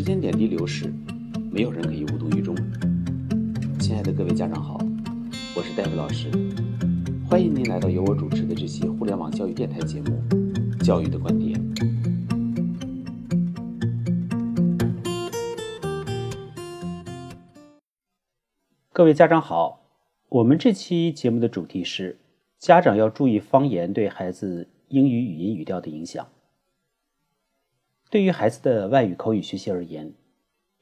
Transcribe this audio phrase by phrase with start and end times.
[0.00, 0.90] 时间点滴流逝，
[1.52, 2.56] 没有人可以无动于衷。
[3.78, 4.78] 亲爱的各位家长好，
[5.54, 6.30] 我是戴维老师，
[7.28, 10.18] 欢迎您来到由我主持的这期互联网教育电台节目
[10.82, 11.54] 《教育的观点》。
[18.94, 19.82] 各位家长好，
[20.30, 22.18] 我们这期节目的主题是
[22.58, 26.26] 家长要注意方言对孩子英语语音语调的影响。
[28.10, 30.12] 对于孩子的外语口语学习而言，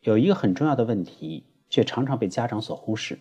[0.01, 3.19] 有一个很重要的问题，却常常被家长所忽视，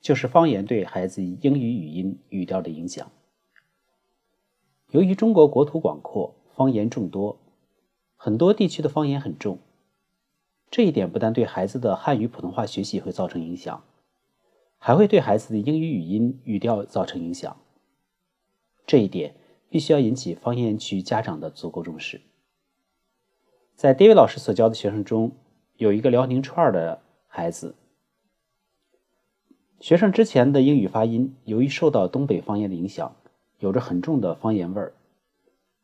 [0.00, 3.12] 就是方言对孩子英语语音语调的影响。
[4.90, 7.38] 由于中国国土广阔，方言众多，
[8.16, 9.60] 很多地区的方言很重，
[10.68, 13.84] 这一点不但对孩子的汉语普通话学习会造成影响，
[14.78, 17.56] 还会对孩子的英语语音语调造成影响。
[18.84, 19.36] 这一点
[19.68, 22.20] 必须要引起方言区家长的足够重视。
[23.76, 25.36] 在 David 老师所教的学生中，
[25.76, 27.74] 有一个辽宁初二的孩子。
[29.80, 33.14] 学生之前的英语发音，由于受到东北方言的影响，
[33.58, 34.94] 有着很重的方言味儿，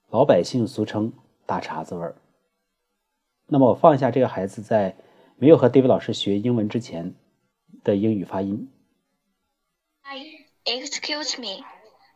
[0.09, 1.13] 老百姓俗称
[1.45, 2.17] “大碴子味儿”。
[3.49, 4.97] 那么，我放一下这个孩子在
[5.37, 7.15] 没有和 David 老师学英文之前
[7.85, 8.71] 的英语发音。
[10.65, 11.63] Excuse me.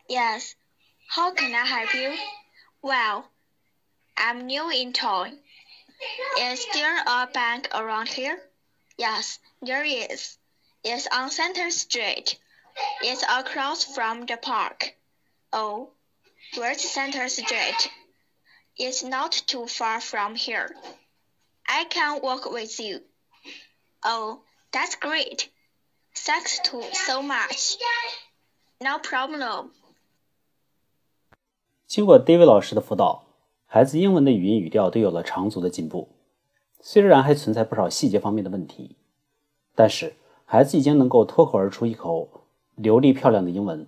[0.09, 0.53] Yes,
[1.15, 2.13] how can I help you?
[2.81, 3.25] Well,
[4.15, 5.41] I'm new in town.
[6.40, 8.38] Is there a bank around here?
[8.98, 10.38] Yes, there is.
[10.84, 12.40] It's on Center Street.
[13.02, 14.96] It's across from the park.
[15.54, 15.92] Oh,
[16.56, 17.90] where's Center Street?
[18.78, 20.76] It's not too far from here.
[21.68, 23.02] I can walk with you.
[24.04, 25.50] Oh, that's great.
[26.16, 27.78] Thanks to so much.
[28.82, 29.72] No problem.
[31.88, 33.25] 经过 David 老师的辅导。
[33.77, 36.09] 孩子英文的语音语调都有了长足的进步，
[36.81, 38.97] 虽然还存在不少细节方面的问题，
[39.75, 40.15] 但是
[40.47, 43.87] 孩子已经能够脱口而出一口流利漂亮的英文。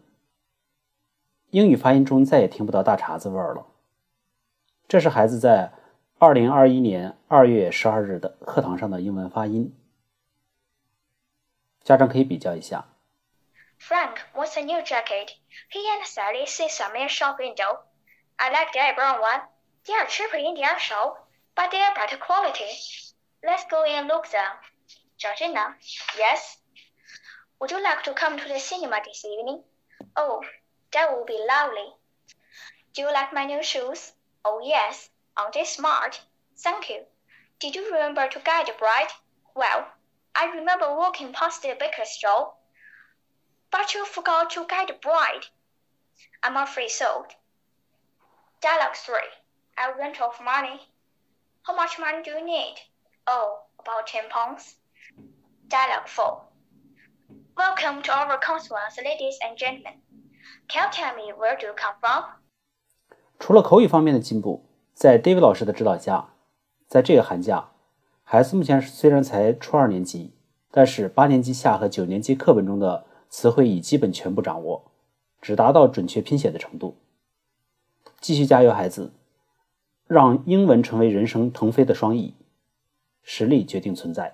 [1.53, 3.65] 英语发音中再也听不到大碴子味儿了。
[4.87, 5.73] 这是孩子在
[6.19, 9.75] 二零二一年二月十二日的课堂上的英文发音。
[11.83, 12.85] 家长可以比较一下。
[13.81, 15.31] Frank wants a new jacket.
[15.73, 17.79] He and Sally see some in shop window.
[18.37, 19.49] I like the brown one.
[19.87, 22.71] They are cheaper in their shop, but they are better quality.
[23.45, 24.53] Let's go and look them.
[25.17, 25.77] Georgina,
[26.17, 26.59] yes?
[27.61, 29.65] Would you like to come to the cinema this evening?
[30.17, 30.45] Oh,
[30.93, 31.95] that would be lovely.
[32.95, 34.13] Do you like my new shoes?
[34.45, 36.21] Oh yes, aren't they smart?
[36.57, 37.05] Thank you.
[37.61, 39.13] Did you remember to guide the bride?
[39.55, 39.93] Well,
[40.35, 42.61] I remember walking past the baker's shop,
[43.71, 45.47] But you forgot to guide the bride.
[46.43, 47.27] I'm afraid so.
[48.61, 49.15] Dialogue 3.
[49.81, 50.81] I rent off money.
[51.63, 52.75] How much money do you need?
[53.29, 54.75] Oh, about ten pounds.
[55.69, 56.43] Dialogue 4.
[57.57, 60.03] Welcome to our conference, ladies and gentlemen.
[60.69, 62.25] Can you tell me where do you come from?
[63.39, 66.31] 除了口语方面的进步，在 David 老师的指导下，
[66.89, 67.71] 在这个寒假，
[68.25, 70.35] 孩子目前虽然才初二年级，
[70.73, 74.91] 但是八年级下和九年级课本中的词汇已基本全部掌握，
[75.41, 76.97] 只达到准确拼写的程度。
[78.21, 79.13] 继续加油，孩子！
[80.09, 82.33] 让英文成为人生腾飞的双翼，
[83.23, 84.33] 实力决定存在。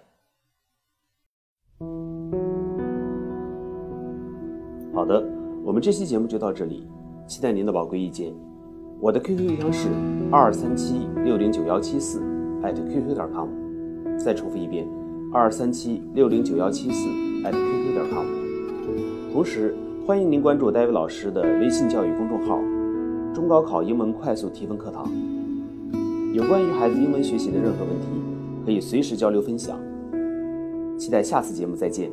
[4.95, 5.21] 好的，
[5.65, 6.87] 我们这期节目就到这里，
[7.27, 8.33] 期待您的宝贵意见。
[9.01, 9.89] 我的 QQ 邮箱是
[10.31, 12.21] 二三七六零九幺七四
[12.63, 13.49] @QQ 点 com，
[14.17, 14.87] 再重复一遍，
[15.33, 17.09] 二三七六零九幺七四
[17.43, 18.25] @QQ 点 com。
[19.33, 19.75] 同时，
[20.07, 22.61] 欢迎您关注戴维老师的微信教育公众号
[23.35, 25.11] “中高考英文快速提分课堂”。
[26.35, 28.07] 有关于孩子英文学习的任何问题，
[28.67, 29.79] 可以随时交流分享。
[30.99, 32.11] 期待下次节目再见。